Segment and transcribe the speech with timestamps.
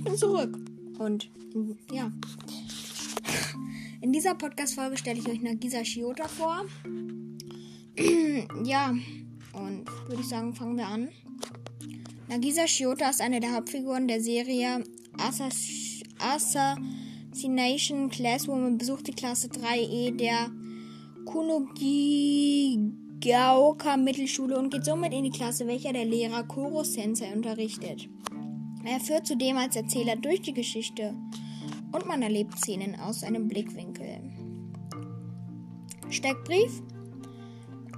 [0.00, 0.56] ich bin zurück.
[0.98, 1.30] Und
[1.92, 2.10] ja.
[4.00, 6.64] In dieser Podcast-Folge stelle ich euch Nagisa Shiota vor.
[8.64, 8.94] ja,
[9.52, 11.10] und würde ich sagen, fangen wir an.
[12.28, 14.82] Nagisa Shiota ist eine der Hauptfiguren der Serie
[15.18, 20.50] Assassination Classwoman besucht die Klasse 3E der
[21.26, 28.08] Kunogigaoka Mittelschule und geht somit in die Klasse, welcher der Lehrer Koro Sensei unterrichtet.
[28.84, 31.14] Er führt zudem als Erzähler durch die Geschichte
[31.92, 34.20] und man erlebt Szenen aus seinem Blickwinkel.
[36.08, 36.82] Steckbrief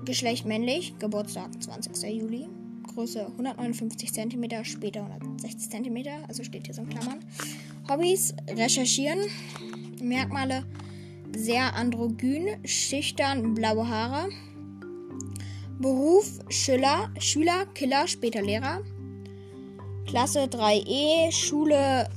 [0.05, 2.13] Geschlecht männlich, Geburtstag 20.
[2.13, 2.49] Juli,
[2.95, 5.97] Größe 159 cm, später 160 cm,
[6.27, 7.21] also steht hier so in Klammern.
[7.89, 9.21] Hobbys recherchieren,
[10.03, 10.65] Merkmale
[11.37, 14.29] sehr androgyn, schüchtern, blaue Haare.
[15.79, 18.83] Beruf Schüler, Schüler, Killer, später Lehrer.
[20.07, 22.09] Klasse 3e, Schule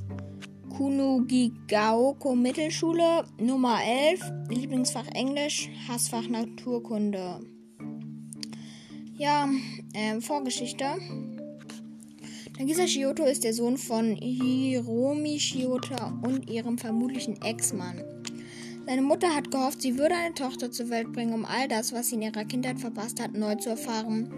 [0.75, 4.19] Kunugigaoko Mittelschule, Nummer 11,
[4.49, 7.39] Lieblingsfach Englisch, Hassfach Naturkunde.
[9.17, 9.47] Ja,
[9.93, 10.85] äh, Vorgeschichte.
[12.59, 18.03] Nagisa Shioto ist der Sohn von Hiromi Shiota und ihrem vermutlichen Ex-Mann.
[18.85, 22.09] Seine Mutter hat gehofft, sie würde eine Tochter zur Welt bringen, um all das, was
[22.09, 24.29] sie in ihrer Kindheit verpasst hat, neu zu erfahren.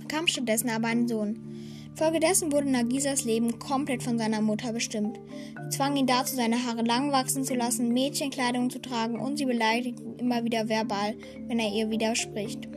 [0.00, 1.57] Bekam stattdessen aber einen Sohn.
[1.98, 5.18] Folgedessen wurde Nagisas Leben komplett von seiner Mutter bestimmt.
[5.64, 9.46] Sie zwang ihn dazu, seine Haare lang wachsen zu lassen, Mädchenkleidung zu tragen und sie
[9.46, 11.16] beleidigt ihn immer wieder verbal,
[11.48, 12.68] wenn er ihr widerspricht.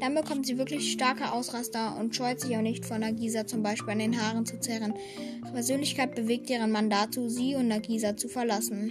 [0.00, 3.92] Dann bekommt sie wirklich starke Ausraster und scheut sich auch nicht vor Nagisa zum Beispiel
[3.92, 4.94] an den Haaren zu zerren.
[5.42, 8.90] Ihre Persönlichkeit bewegt ihren Mann dazu, sie und Nagisa zu verlassen.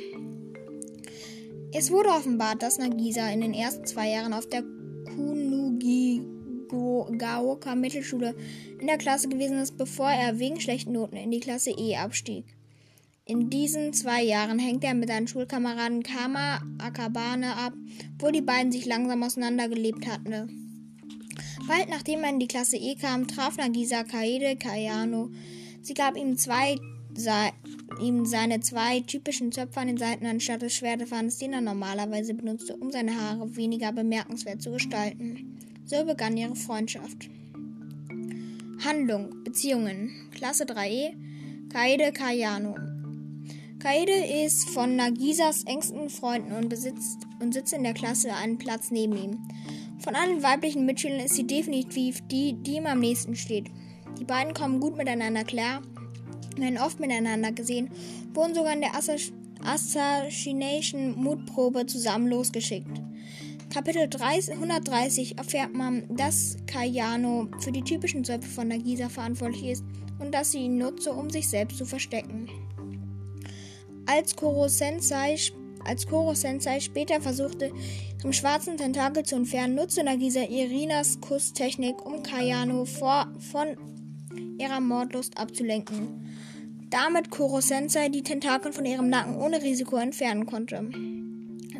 [1.72, 4.64] Es wurde offenbart, dass Nagisa in den ersten zwei Jahren auf der
[6.67, 8.36] Gaoka Mittelschule
[8.80, 12.45] in der Klasse gewesen ist, bevor er wegen schlechten Noten in die Klasse E abstieg.
[13.25, 17.73] In diesen zwei Jahren hängt er mit seinen Schulkameraden Kama Akabane ab,
[18.20, 20.64] wo die beiden sich langsam auseinandergelebt hatten.
[21.67, 25.30] Bald nachdem er in die Klasse E kam, traf Nagisa Kaede Kayano.
[25.82, 26.76] Sie gab ihm, zwei,
[28.02, 32.76] ihm seine zwei typischen Zöpfe an den Seiten anstatt des Schwertefahrens, den er normalerweise benutzte,
[32.76, 35.52] um seine Haare weniger bemerkenswert zu gestalten.
[35.86, 37.30] So begann ihre Freundschaft.
[38.83, 41.14] Handlung, Beziehungen, Klasse 3e,
[41.70, 42.76] Kaede Kayano.
[43.80, 48.92] Kaede ist von Nagisas engsten Freunden und besitzt und sitzt in der Klasse einen Platz
[48.92, 49.39] neben ihm.
[49.99, 53.70] Von allen weiblichen Mitschülern ist sie definitiv die, die ihm am nächsten steht.
[54.20, 55.82] Die beiden kommen gut miteinander klar,
[56.55, 57.89] werden oft miteinander gesehen,
[58.33, 63.02] wurden sogar in der Assassination Mutprobe zusammen losgeschickt.
[63.73, 69.84] Kapitel 30, 130 erfährt man, dass Kayano für die typischen Zöpfe von Nagisa verantwortlich ist
[70.20, 72.48] und dass sie ihn nutze, um sich selbst zu verstecken.
[74.06, 75.38] Als Koro Sensei,
[75.86, 77.72] als Koro Sensei später versuchte,
[78.22, 83.76] zum schwarzen Tentakel zu entfernen, nutzte Nagisa Irinas Kusstechnik, um Kayano vor, von
[84.60, 86.36] ihrer Mordlust abzulenken.
[86.92, 90.92] Damit Koro Sensei die Tentakel von ihrem Nacken ohne Risiko entfernen konnte.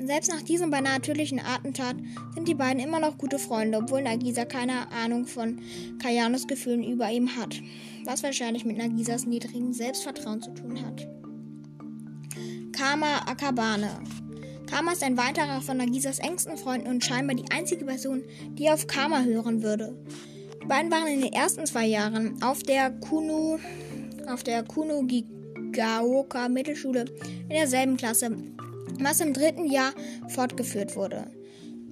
[0.06, 1.96] Selbst nach diesem beinahe natürlichen Attentat
[2.34, 5.62] sind die beiden immer noch gute Freunde, obwohl Nagisa keine Ahnung von
[6.02, 7.62] Kayanos Gefühlen über ihm hat.
[8.04, 11.08] Was wahrscheinlich mit Nagisas niedrigem Selbstvertrauen zu tun hat.
[12.74, 14.02] Kama Akabane.
[14.70, 18.24] Kama ist ein weiterer von Nagisas engsten Freunden und scheinbar die einzige Person,
[18.56, 19.96] die auf Kama hören würde.
[20.62, 23.58] Die beiden waren in den ersten zwei Jahren auf der Kunu,
[24.28, 27.06] auf der Kunugigaoka Mittelschule
[27.44, 28.32] in derselben Klasse
[29.00, 29.94] was im dritten Jahr
[30.30, 31.28] fortgeführt wurde.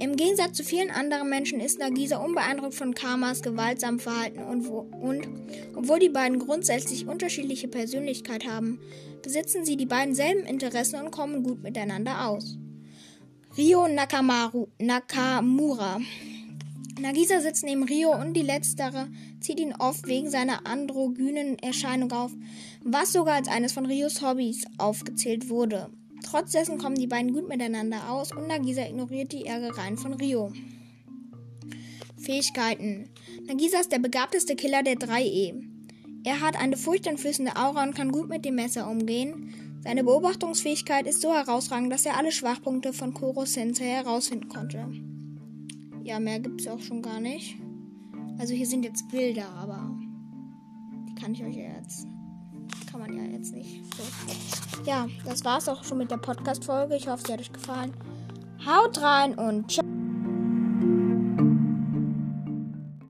[0.02, 4.80] Im Gegensatz zu vielen anderen Menschen ist Nagisa unbeeindruckt von Karmas gewaltsamen Verhalten und, wo,
[5.00, 5.28] und
[5.76, 8.80] obwohl die beiden grundsätzlich unterschiedliche Persönlichkeit haben,
[9.22, 12.58] besitzen sie die beiden selben Interessen und kommen gut miteinander aus.
[13.58, 16.00] Rio Nakamaru, Nakamura.
[17.00, 19.08] Nagisa sitzt neben Rio und die letztere
[19.40, 22.32] zieht ihn oft wegen seiner androgynen Erscheinung auf,
[22.84, 25.90] was sogar als eines von Rios Hobbys aufgezählt wurde.
[26.24, 30.52] Trotz dessen kommen die beiden gut miteinander aus und Nagisa ignoriert die Ärgereien von Rio.
[32.18, 33.10] Fähigkeiten.
[33.48, 35.64] Nagisa ist der begabteste Killer der 3E.
[36.24, 39.80] Er hat eine furchteinflößende Aura und kann gut mit dem Messer umgehen.
[39.84, 44.86] Seine Beobachtungsfähigkeit ist so herausragend, dass er alle Schwachpunkte von Koro Sensei herausfinden konnte.
[46.04, 47.58] Ja, mehr gibt es auch schon gar nicht.
[48.38, 49.98] Also hier sind jetzt Bilder, aber
[51.10, 52.08] die kann ich euch jetzt
[52.92, 53.82] kann man ja jetzt nicht.
[53.96, 54.84] So.
[54.84, 56.96] Ja, das war's auch schon mit der Podcast-Folge.
[56.96, 57.94] Ich hoffe, sie hat euch gefallen.
[58.66, 59.91] Haut rein und ciao.